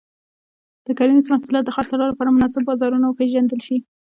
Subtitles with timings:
[0.85, 3.77] د کرنيزو محصولاتو د خرڅلاو لپاره مناسب بازارونه وپیژندل شي.